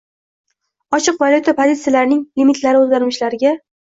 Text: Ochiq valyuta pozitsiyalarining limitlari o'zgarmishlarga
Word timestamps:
Ochiq 0.97 1.21
valyuta 1.23 1.55
pozitsiyalarining 1.59 2.25
limitlari 2.43 2.83
o'zgarmishlarga 2.85 3.53